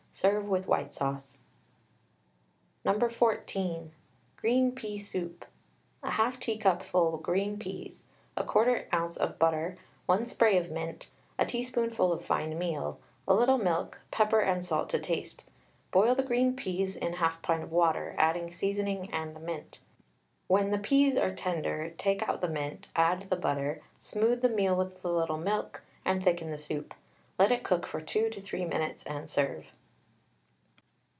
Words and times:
Serve 0.13 0.45
with 0.47 0.67
white 0.67 0.93
sauce. 0.93 1.39
No. 2.85 2.99
14. 2.99 3.91
GREEN 4.35 4.71
PEA 4.73 4.99
SOUP. 4.99 5.45
1/2 6.03 6.39
teacupful 6.39 7.17
green 7.17 7.57
peas, 7.57 8.03
1/4 8.37 8.87
oz. 8.93 9.17
of 9.17 9.39
butter, 9.39 9.77
1 10.05 10.25
spray 10.27 10.57
of 10.57 10.69
mint, 10.69 11.09
a 11.39 11.45
teaspoonful 11.45 12.11
of 12.11 12.23
fine 12.23 12.55
meal, 12.59 12.99
a 13.27 13.33
little 13.33 13.57
milk, 13.57 14.01
pepper 14.11 14.41
and 14.41 14.63
salt 14.63 14.89
to 14.89 14.99
taste. 14.99 15.45
Boil 15.91 16.13
the 16.13 16.21
green 16.23 16.55
peas 16.55 16.95
in 16.95 17.13
1/2 17.13 17.41
pint 17.41 17.63
of 17.63 17.71
water, 17.71 18.13
adding 18.19 18.51
seasoning 18.51 19.09
and 19.11 19.35
the 19.35 19.39
mint. 19.39 19.79
When 20.45 20.69
the 20.69 20.77
peas 20.77 21.17
are 21.17 21.33
tender, 21.33 21.95
take 21.97 22.21
out 22.29 22.41
the 22.41 22.49
mint, 22.49 22.89
add 22.95 23.27
the 23.29 23.37
butter, 23.37 23.81
smooth 23.97 24.41
the 24.41 24.49
meal 24.49 24.75
with 24.75 25.03
a 25.03 25.09
little 25.11 25.37
milk, 25.39 25.81
and 26.05 26.21
thicken 26.21 26.51
the 26.51 26.59
soup. 26.59 26.93
Let 27.39 27.51
it 27.51 27.63
cook 27.63 27.87
for 27.87 28.01
2 28.01 28.29
to 28.29 28.41
3 28.41 28.65
minutes, 28.65 29.03
and 29.05 29.27
serve. 29.27 29.67